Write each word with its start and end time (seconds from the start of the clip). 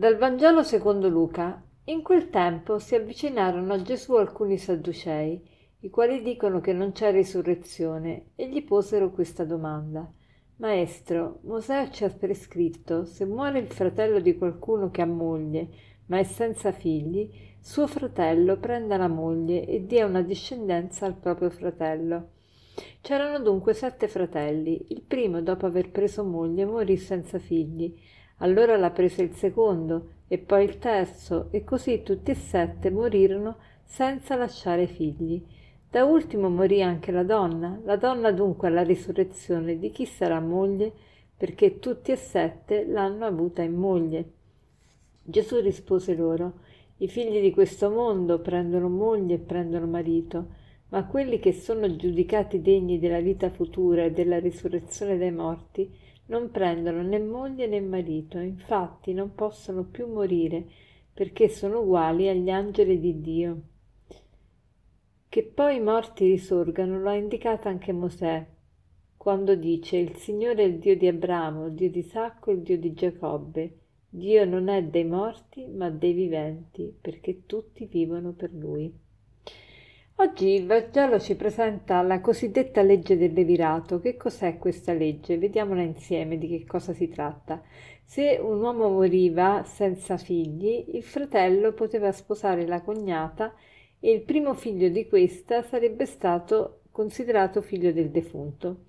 Dal 0.00 0.16
Vangelo 0.16 0.62
secondo 0.62 1.10
Luca. 1.10 1.62
In 1.84 2.00
quel 2.00 2.30
tempo 2.30 2.78
si 2.78 2.94
avvicinarono 2.94 3.74
a 3.74 3.82
Gesù 3.82 4.14
alcuni 4.14 4.56
sadducei, 4.56 5.46
i 5.80 5.90
quali 5.90 6.22
dicono 6.22 6.60
che 6.60 6.72
non 6.72 6.92
c'è 6.92 7.12
risurrezione, 7.12 8.28
e 8.34 8.48
gli 8.48 8.64
posero 8.64 9.10
questa 9.10 9.44
domanda. 9.44 10.10
Maestro, 10.56 11.40
Mosè 11.42 11.90
ci 11.90 12.04
ha 12.04 12.08
prescritto, 12.08 13.04
se 13.04 13.26
muore 13.26 13.58
il 13.58 13.66
fratello 13.66 14.20
di 14.20 14.38
qualcuno 14.38 14.90
che 14.90 15.02
ha 15.02 15.06
moglie, 15.06 15.68
ma 16.06 16.18
è 16.18 16.24
senza 16.24 16.72
figli, 16.72 17.30
suo 17.60 17.86
fratello 17.86 18.56
prenda 18.56 18.96
la 18.96 19.08
moglie 19.08 19.66
e 19.66 19.84
dia 19.84 20.06
una 20.06 20.22
discendenza 20.22 21.04
al 21.04 21.16
proprio 21.16 21.50
fratello. 21.50 22.28
C'erano 23.02 23.38
dunque 23.40 23.74
sette 23.74 24.08
fratelli. 24.08 24.82
Il 24.88 25.02
primo, 25.02 25.42
dopo 25.42 25.66
aver 25.66 25.90
preso 25.90 26.24
moglie, 26.24 26.64
morì 26.64 26.96
senza 26.96 27.38
figli. 27.38 27.94
Allora 28.42 28.76
la 28.76 28.90
prese 28.90 29.22
il 29.22 29.34
secondo 29.34 30.18
e 30.28 30.38
poi 30.38 30.64
il 30.64 30.78
terzo 30.78 31.48
e 31.50 31.64
così 31.64 32.02
tutti 32.02 32.30
e 32.30 32.34
sette 32.34 32.90
morirono 32.90 33.56
senza 33.84 34.36
lasciare 34.36 34.86
figli. 34.86 35.42
Da 35.90 36.04
ultimo 36.04 36.48
morì 36.48 36.82
anche 36.82 37.10
la 37.10 37.24
donna, 37.24 37.80
la 37.84 37.96
donna 37.96 38.30
dunque 38.30 38.68
alla 38.68 38.82
risurrezione 38.82 39.78
di 39.78 39.90
chi 39.90 40.06
sarà 40.06 40.38
moglie, 40.40 40.92
perché 41.36 41.80
tutti 41.80 42.12
e 42.12 42.16
sette 42.16 42.86
l'hanno 42.86 43.24
avuta 43.24 43.62
in 43.62 43.74
moglie. 43.74 44.30
Gesù 45.22 45.58
rispose 45.60 46.14
loro, 46.14 46.60
i 46.98 47.08
figli 47.08 47.40
di 47.40 47.50
questo 47.50 47.90
mondo 47.90 48.40
prendono 48.40 48.88
moglie 48.88 49.34
e 49.34 49.38
prendono 49.38 49.86
marito, 49.86 50.46
ma 50.90 51.04
quelli 51.06 51.38
che 51.40 51.52
sono 51.52 51.96
giudicati 51.96 52.62
degni 52.62 52.98
della 52.98 53.20
vita 53.20 53.50
futura 53.50 54.04
e 54.04 54.12
della 54.12 54.38
risurrezione 54.38 55.18
dai 55.18 55.32
morti, 55.32 55.90
non 56.30 56.50
prendono 56.50 57.02
né 57.02 57.18
moglie 57.18 57.66
né 57.66 57.80
marito, 57.80 58.38
infatti 58.38 59.12
non 59.12 59.34
possono 59.34 59.84
più 59.84 60.06
morire, 60.06 60.64
perché 61.12 61.48
sono 61.48 61.80
uguali 61.80 62.28
agli 62.28 62.50
angeli 62.50 62.98
di 63.00 63.20
Dio. 63.20 63.60
Che 65.28 65.42
poi 65.42 65.76
i 65.76 65.80
morti 65.80 66.26
risorgano 66.26 67.00
lo 67.00 67.08
ha 67.08 67.14
indicato 67.14 67.66
anche 67.66 67.92
Mosè, 67.92 68.46
quando 69.16 69.54
dice 69.56 69.96
il 69.96 70.14
Signore 70.16 70.62
è 70.62 70.66
il 70.66 70.78
Dio 70.78 70.96
di 70.96 71.08
Abramo, 71.08 71.66
il 71.66 71.74
Dio 71.74 71.90
di 71.90 71.98
Isacco 71.98 72.52
il 72.52 72.62
Dio 72.62 72.78
di 72.78 72.94
Giacobbe. 72.94 73.78
Dio 74.08 74.44
non 74.44 74.68
è 74.68 74.82
dei 74.82 75.04
morti, 75.04 75.66
ma 75.66 75.90
dei 75.90 76.12
viventi, 76.12 76.96
perché 76.98 77.44
tutti 77.44 77.86
vivono 77.86 78.32
per 78.32 78.52
Lui. 78.52 78.92
Oggi 80.20 80.48
il 80.48 80.66
Vangelo 80.66 81.18
ci 81.18 81.34
presenta 81.34 82.02
la 82.02 82.20
cosiddetta 82.20 82.82
legge 82.82 83.16
del 83.16 83.32
levirato. 83.32 84.00
Che 84.00 84.18
cos'è 84.18 84.58
questa 84.58 84.92
legge? 84.92 85.38
Vediamola 85.38 85.80
insieme 85.80 86.36
di 86.36 86.46
che 86.46 86.66
cosa 86.66 86.92
si 86.92 87.08
tratta. 87.08 87.62
Se 88.04 88.38
un 88.38 88.60
uomo 88.60 88.90
moriva 88.90 89.62
senza 89.64 90.18
figli, 90.18 90.84
il 90.92 91.02
fratello 91.02 91.72
poteva 91.72 92.12
sposare 92.12 92.66
la 92.66 92.82
cognata 92.82 93.54
e 93.98 94.10
il 94.12 94.20
primo 94.20 94.52
figlio 94.52 94.90
di 94.90 95.08
questa 95.08 95.62
sarebbe 95.62 96.04
stato 96.04 96.80
considerato 96.90 97.62
figlio 97.62 97.90
del 97.90 98.10
defunto. 98.10 98.80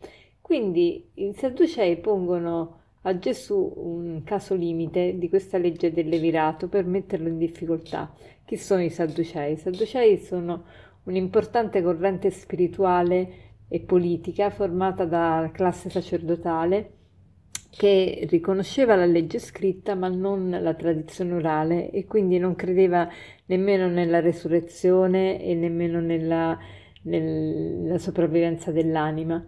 Quindi 0.41 1.11
i 1.13 1.31
Sadducei 1.31 1.95
pongono 1.95 2.79
a 3.03 3.17
Gesù 3.17 3.71
un 3.77 4.21
caso 4.25 4.53
limite 4.53 5.17
di 5.17 5.29
questa 5.29 5.57
legge 5.57 5.93
del 5.93 6.09
levirato 6.09 6.67
per 6.67 6.85
metterlo 6.85 7.29
in 7.29 7.37
difficoltà. 7.37 8.13
Chi 8.43 8.57
sono 8.57 8.83
i 8.83 8.89
Sadducei? 8.89 9.53
I 9.53 9.57
Sadducei 9.57 10.17
sono 10.17 10.65
un'importante 11.03 11.81
corrente 11.81 12.29
spirituale 12.29 13.49
e 13.67 13.79
politica 13.79 14.49
formata 14.49 15.05
dalla 15.05 15.51
classe 15.51 15.89
sacerdotale 15.89 16.97
che 17.71 18.27
riconosceva 18.29 18.95
la 18.95 19.05
legge 19.05 19.39
scritta 19.39 19.95
ma 19.95 20.09
non 20.09 20.49
la 20.49 20.73
tradizione 20.73 21.33
orale 21.33 21.89
e 21.89 22.05
quindi 22.05 22.37
non 22.37 22.55
credeva 22.55 23.09
nemmeno 23.45 23.87
nella 23.87 24.19
resurrezione 24.19 25.41
e 25.41 25.55
nemmeno 25.55 26.01
nella, 26.01 26.57
nella 27.03 27.97
sopravvivenza 27.97 28.71
dell'anima. 28.71 29.43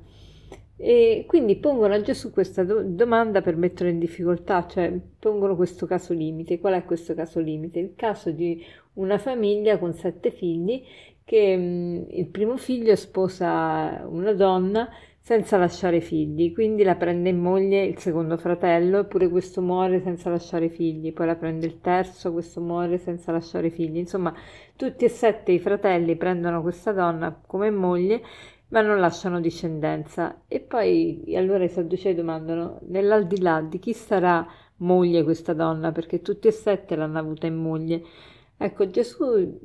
E 0.76 1.24
quindi 1.28 1.56
pongono 1.58 1.94
a 1.94 2.02
Gesù 2.02 2.32
questa 2.32 2.64
do- 2.64 2.82
domanda 2.84 3.42
per 3.42 3.56
metterlo 3.56 3.92
in 3.92 4.00
difficoltà, 4.00 4.66
cioè 4.68 4.92
pongono 5.20 5.56
questo 5.56 5.86
caso 5.86 6.14
limite. 6.14 6.60
Qual 6.60 6.74
è 6.74 6.84
questo 6.84 7.14
caso 7.14 7.40
limite? 7.40 7.80
Il 7.80 7.94
caso 7.96 8.32
di 8.32 8.62
una 8.94 9.18
famiglia 9.18 9.78
con 9.78 9.94
sette 9.94 10.32
figli 10.32 10.84
che 11.24 11.56
mh, 11.56 12.08
il 12.12 12.28
primo 12.28 12.58
figlio 12.58 12.96
sposa 12.96 14.06
una 14.10 14.34
donna 14.34 14.90
senza 15.20 15.58
lasciare 15.58 16.02
figli, 16.02 16.52
quindi 16.54 16.84
la 16.84 16.96
prende 16.96 17.30
in 17.30 17.40
moglie 17.40 17.84
il 17.86 17.98
secondo 17.98 18.36
fratello, 18.36 19.00
eppure 19.00 19.30
questo 19.30 19.62
muore 19.62 20.02
senza 20.02 20.30
lasciare 20.30 20.68
figli, 20.68 21.14
poi 21.14 21.28
la 21.28 21.36
prende 21.36 21.66
il 21.66 21.80
terzo, 21.80 22.34
questo 22.34 22.60
muore 22.60 22.98
senza 22.98 23.32
lasciare 23.32 23.70
figli. 23.70 23.98
Insomma, 23.98 24.34
tutti 24.76 25.06
e 25.06 25.10
sette 25.10 25.54
i 25.54 25.60
fratelli 25.60 26.18
prendono 26.18 26.62
questa 26.62 26.92
donna 26.92 27.40
come 27.48 27.70
moglie, 27.72 28.22
ma 28.74 28.82
non 28.82 29.00
lasciano 29.00 29.40
discendenza. 29.40 30.42
E 30.48 30.60
poi 30.60 31.24
allora 31.36 31.64
i 31.64 31.70
Sadducei 31.70 32.16
domandano: 32.16 32.80
nell'aldilà 32.88 33.62
di 33.62 33.78
chi 33.78 33.94
sarà 33.94 34.46
moglie 34.78 35.24
questa 35.24 35.54
donna? 35.54 35.92
Perché 35.92 36.22
tutti 36.22 36.48
e 36.48 36.52
sette 36.52 36.96
l'hanno 36.96 37.20
avuta 37.20 37.46
in 37.46 37.56
moglie. 37.56 38.02
Ecco, 38.58 38.88
Gesù 38.88 39.60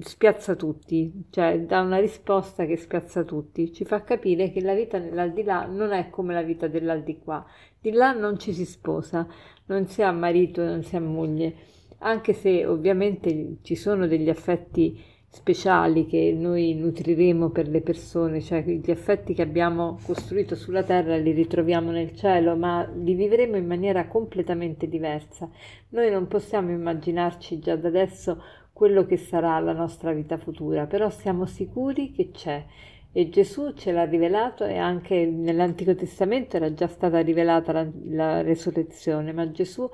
spiazza 0.00 0.54
tutti, 0.54 1.26
cioè 1.30 1.60
dà 1.62 1.80
una 1.80 1.98
risposta 1.98 2.64
che 2.64 2.76
spiazza 2.76 3.24
tutti, 3.24 3.72
ci 3.72 3.84
fa 3.84 4.04
capire 4.04 4.52
che 4.52 4.60
la 4.60 4.74
vita 4.74 4.98
nell'aldilà 4.98 5.66
non 5.66 5.92
è 5.92 6.10
come 6.10 6.32
la 6.32 6.42
vita 6.42 6.68
dell'aldiquà, 6.68 7.44
di 7.80 7.90
là 7.90 8.12
non 8.12 8.38
ci 8.38 8.52
si 8.52 8.64
sposa, 8.64 9.26
non 9.66 9.86
si 9.86 10.02
ha 10.02 10.12
marito, 10.12 10.62
non 10.62 10.82
si 10.84 10.94
ha 10.96 11.00
moglie, 11.00 11.54
anche 12.00 12.32
se 12.32 12.64
ovviamente 12.66 13.56
ci 13.62 13.74
sono 13.74 14.06
degli 14.06 14.28
affetti 14.28 15.02
speciali 15.32 16.06
che 16.06 16.34
noi 16.36 16.74
nutriremo 16.74 17.50
per 17.50 17.68
le 17.68 17.80
persone, 17.82 18.40
cioè 18.40 18.62
gli 18.64 18.90
affetti 18.90 19.32
che 19.32 19.42
abbiamo 19.42 19.96
costruito 20.04 20.56
sulla 20.56 20.82
terra 20.82 21.16
li 21.16 21.30
ritroviamo 21.30 21.92
nel 21.92 22.16
cielo, 22.16 22.56
ma 22.56 22.82
li 22.92 23.14
vivremo 23.14 23.56
in 23.56 23.66
maniera 23.66 24.08
completamente 24.08 24.88
diversa. 24.88 25.48
Noi 25.90 26.10
non 26.10 26.26
possiamo 26.26 26.72
immaginarci 26.72 27.60
già 27.60 27.76
da 27.76 27.86
adesso 27.88 28.42
quello 28.72 29.06
che 29.06 29.16
sarà 29.16 29.58
la 29.60 29.72
nostra 29.72 30.12
vita 30.12 30.36
futura, 30.36 30.86
però 30.86 31.08
siamo 31.10 31.46
sicuri 31.46 32.10
che 32.10 32.30
c'è 32.32 32.64
e 33.12 33.28
Gesù 33.28 33.72
ce 33.74 33.92
l'ha 33.92 34.04
rivelato 34.04 34.64
e 34.64 34.78
anche 34.78 35.26
nell'Antico 35.26 35.94
Testamento 35.94 36.56
era 36.56 36.72
già 36.74 36.86
stata 36.88 37.20
rivelata 37.20 37.72
la, 37.72 37.86
la 38.08 38.42
resurrezione, 38.42 39.32
ma 39.32 39.50
Gesù 39.50 39.88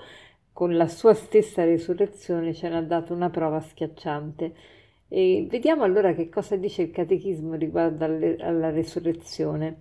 con 0.53 0.75
la 0.77 0.89
sua 0.89 1.13
stessa 1.13 1.65
resurrezione 1.65 2.55
ce 2.55 2.69
n'ha 2.71 2.81
dato 2.81 3.13
una 3.13 3.29
prova 3.29 3.61
schiacciante. 3.61 4.55
E 5.16 5.47
vediamo 5.49 5.82
allora 5.82 6.12
che 6.12 6.28
cosa 6.28 6.56
dice 6.56 6.82
il 6.82 6.91
Catechismo 6.91 7.54
riguardo 7.54 8.04
alle, 8.04 8.37
alla 8.37 8.69
resurrezione. 8.69 9.78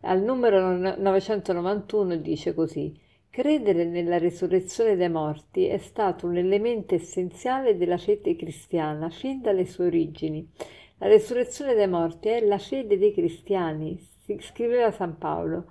Al 0.00 0.22
numero 0.22 0.74
991 0.96 2.16
dice 2.16 2.54
così: 2.54 2.98
Credere 3.28 3.84
nella 3.84 4.16
resurrezione 4.16 4.96
dei 4.96 5.10
morti 5.10 5.66
è 5.66 5.76
stato 5.76 6.26
un 6.26 6.38
elemento 6.38 6.94
essenziale 6.94 7.76
della 7.76 7.98
fede 7.98 8.34
cristiana 8.34 9.10
fin 9.10 9.42
dalle 9.42 9.66
sue 9.66 9.88
origini. 9.88 10.48
La 10.96 11.08
resurrezione 11.08 11.74
dei 11.74 11.86
morti 11.86 12.28
è 12.28 12.40
la 12.40 12.56
fede 12.56 12.96
dei 12.96 13.12
cristiani, 13.12 14.00
scriveva 14.38 14.90
San 14.90 15.18
Paolo. 15.18 15.66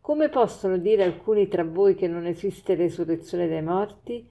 Come 0.00 0.28
possono 0.28 0.78
dire 0.78 1.02
alcuni 1.02 1.48
tra 1.48 1.64
voi 1.64 1.96
che 1.96 2.06
non 2.06 2.24
esiste 2.24 2.76
resurrezione 2.76 3.48
dei 3.48 3.62
morti? 3.62 4.24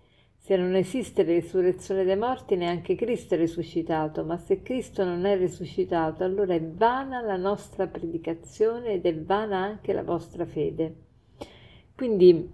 Se 0.49 0.57
non 0.57 0.73
esiste 0.73 1.21
risurrezione 1.21 2.03
dei 2.03 2.17
morti, 2.17 2.55
neanche 2.55 2.95
Cristo 2.95 3.35
è 3.35 3.37
risuscitato, 3.37 4.23
ma 4.23 4.35
se 4.37 4.63
Cristo 4.63 5.03
non 5.03 5.25
è 5.25 5.37
risuscitato, 5.37 6.23
allora 6.23 6.55
è 6.55 6.59
vana 6.59 7.21
la 7.21 7.35
nostra 7.35 7.85
predicazione 7.85 8.93
ed 8.93 9.05
è 9.05 9.15
vana 9.15 9.57
anche 9.57 9.93
la 9.93 10.01
vostra 10.01 10.45
fede. 10.45 10.95
Quindi 11.95 12.51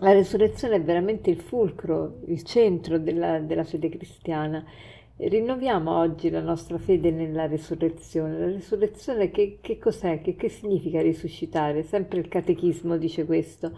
la 0.00 0.12
risurrezione 0.12 0.74
è 0.74 0.82
veramente 0.82 1.30
il 1.30 1.38
fulcro, 1.38 2.18
il 2.26 2.42
centro 2.42 2.98
della, 2.98 3.38
della 3.38 3.64
fede 3.64 3.88
cristiana. 3.88 4.62
Rinnoviamo 5.16 5.90
oggi 5.90 6.28
la 6.28 6.42
nostra 6.42 6.76
fede 6.76 7.10
nella 7.10 7.46
risurrezione. 7.46 8.38
La 8.40 8.48
risurrezione 8.48 9.30
che, 9.30 9.56
che 9.62 9.78
cos'è? 9.78 10.20
Che, 10.20 10.36
che 10.36 10.50
significa 10.50 11.00
risuscitare? 11.00 11.82
Sempre 11.82 12.18
il 12.18 12.28
catechismo 12.28 12.98
dice 12.98 13.24
questo 13.24 13.72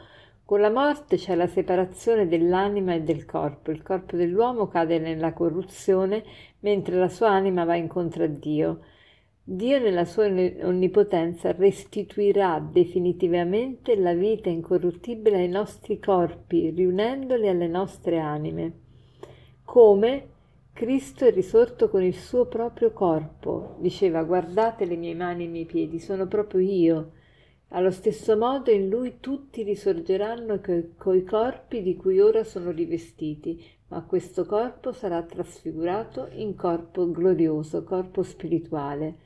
con 0.47 0.61
la 0.61 0.71
morte 0.71 1.17
c'è 1.17 1.35
la 1.35 1.47
separazione 1.47 2.29
dell'anima 2.29 2.93
e 2.95 3.01
del 3.01 3.25
corpo. 3.25 3.71
Il 3.71 3.83
corpo 3.83 4.17
dell'uomo 4.17 4.69
cade 4.69 4.99
nella 4.99 5.33
corruzione, 5.33 6.23
mentre 6.61 6.97
la 6.97 7.09
sua 7.09 7.31
anima 7.31 7.65
va 7.65 7.77
incontro 7.77 8.25
a 8.25 8.29
Dio. 8.29 8.81
Dio 9.43 9.79
nella 9.79 10.05
sua 10.05 10.27
onnipotenza 10.27 11.53
restituirà 11.53 12.59
definitivamente 12.59 13.97
la 13.97 14.13
vita 14.13 14.51
incorruttibile 14.51 15.39
ai 15.39 15.49
nostri 15.49 15.99
corpi, 15.99 16.71
riunendoli 16.71 17.49
alle 17.49 17.69
nostre 17.69 18.19
anime. 18.19 18.73
Come 19.65 20.29
Cristo 20.75 21.25
è 21.25 21.33
risorto 21.33 21.89
con 21.89 22.03
il 22.03 22.15
suo 22.15 22.47
proprio 22.47 22.93
corpo. 22.93 23.77
Diceva 23.79 24.23
guardate 24.25 24.85
le 24.85 24.97
mie 24.97 25.15
mani 25.15 25.45
e 25.45 25.47
i 25.47 25.51
miei 25.51 25.67
piedi, 25.67 25.99
sono 25.99 26.27
proprio 26.27 26.61
io 26.61 27.11
Allo 27.75 27.91
stesso 27.91 28.37
modo 28.37 28.71
in 28.71 28.89
lui 28.89 29.17
tutti 29.19 29.65
risorgeranno 29.65 30.61
coi 30.97 31.25
corpi 31.25 31.83
di 31.83 31.97
cui 31.97 32.21
ora 32.21 32.45
sono 32.45 32.71
rivestiti, 32.71 33.61
ma 33.89 34.05
questo 34.05 34.47
corpo 34.47 34.93
sarà 34.93 35.21
trasfigurato 35.25 36.29
in 36.35 36.55
corpo 36.55 37.11
glorioso, 37.11 37.83
corpo 37.83 38.23
spirituale. 38.23 39.17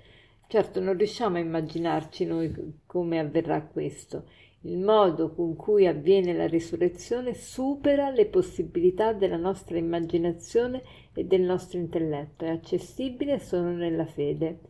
Certo, 0.47 0.81
non 0.81 0.97
riusciamo 0.97 1.37
a 1.37 1.41
immaginarci 1.41 2.25
noi 2.25 2.79
come 2.87 3.19
avverrà 3.19 3.61
questo. 3.61 4.25
Il 4.63 4.79
modo 4.79 5.35
con 5.35 5.55
cui 5.55 5.87
avviene 5.87 6.33
la 6.33 6.47
risurrezione 6.47 7.35
supera 7.35 8.09
le 8.09 8.25
possibilità 8.25 9.13
della 9.13 9.37
nostra 9.37 9.77
immaginazione 9.77 10.83
e 11.13 11.23
del 11.23 11.43
nostro 11.43 11.79
intelletto, 11.79 12.47
è 12.47 12.49
accessibile 12.49 13.41
solo 13.41 13.69
nella 13.73 14.07
fede. 14.07 14.61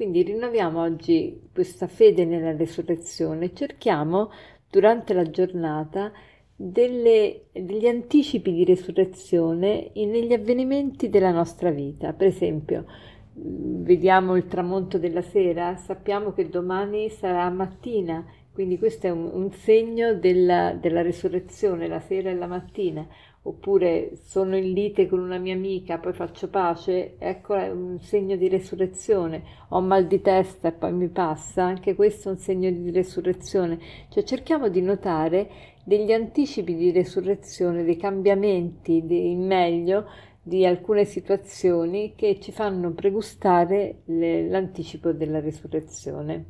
Quindi 0.00 0.22
rinnoviamo 0.22 0.80
oggi 0.80 1.50
questa 1.52 1.86
fede 1.86 2.24
nella 2.24 2.56
risurrezione 2.56 3.44
e 3.44 3.52
cerchiamo 3.52 4.30
durante 4.70 5.12
la 5.12 5.28
giornata 5.28 6.10
delle, 6.56 7.48
degli 7.52 7.86
anticipi 7.86 8.50
di 8.50 8.64
risurrezione 8.64 9.90
negli 9.94 10.32
avvenimenti 10.32 11.10
della 11.10 11.32
nostra 11.32 11.70
vita. 11.70 12.14
Per 12.14 12.28
esempio, 12.28 12.86
vediamo 13.34 14.36
il 14.36 14.46
tramonto 14.46 14.96
della 14.96 15.20
sera, 15.20 15.76
sappiamo 15.76 16.32
che 16.32 16.48
domani 16.48 17.10
sarà 17.10 17.50
mattina, 17.50 18.24
quindi 18.52 18.78
questo 18.78 19.06
è 19.06 19.10
un, 19.10 19.30
un 19.32 19.52
segno 19.52 20.14
della, 20.14 20.72
della 20.72 21.02
risurrezione, 21.02 21.88
la 21.88 22.00
sera 22.00 22.30
e 22.30 22.34
la 22.34 22.46
mattina. 22.46 23.06
Oppure 23.42 24.18
sono 24.22 24.54
in 24.54 24.72
lite 24.72 25.08
con 25.08 25.18
una 25.18 25.38
mia 25.38 25.54
amica, 25.54 25.96
poi 25.96 26.12
faccio 26.12 26.48
pace, 26.48 27.14
ecco 27.18 27.54
è 27.54 27.70
un 27.70 27.98
segno 27.98 28.36
di 28.36 28.48
resurrezione, 28.48 29.42
ho 29.70 29.80
mal 29.80 30.06
di 30.06 30.20
testa 30.20 30.68
e 30.68 30.72
poi 30.72 30.92
mi 30.92 31.08
passa, 31.08 31.64
anche 31.64 31.94
questo 31.94 32.28
è 32.28 32.32
un 32.32 32.38
segno 32.38 32.70
di 32.70 32.90
resurrezione, 32.90 33.78
cioè 34.10 34.24
cerchiamo 34.24 34.68
di 34.68 34.82
notare 34.82 35.48
degli 35.82 36.12
anticipi 36.12 36.74
di 36.74 36.92
resurrezione, 36.92 37.82
dei 37.82 37.96
cambiamenti 37.96 39.02
in 39.08 39.46
meglio 39.46 40.04
di 40.42 40.66
alcune 40.66 41.06
situazioni 41.06 42.12
che 42.14 42.38
ci 42.40 42.52
fanno 42.52 42.92
pregustare 42.92 44.02
le, 44.04 44.48
l'anticipo 44.48 45.12
della 45.12 45.40
resurrezione. 45.40 46.44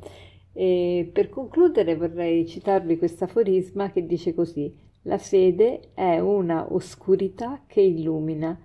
E 0.53 1.09
per 1.11 1.29
concludere 1.29 1.95
vorrei 1.95 2.45
citarvi 2.45 2.97
questo 2.97 3.23
aforisma 3.23 3.91
che 3.91 4.05
dice 4.05 4.33
così 4.33 4.89
la 5.05 5.17
fede 5.17 5.93
è 5.95 6.19
una 6.19 6.71
oscurità 6.71 7.63
che 7.65 7.81
illumina. 7.81 8.55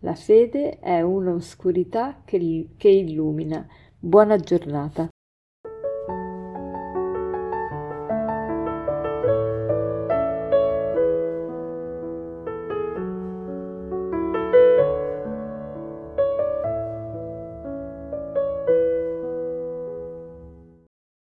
La 0.00 0.16
fede 0.16 0.80
è 0.80 1.00
una 1.02 1.32
oscurità 1.34 2.22
che, 2.24 2.70
che 2.76 2.88
illumina. 2.88 3.64
Buona 3.96 4.36
giornata. 4.38 5.13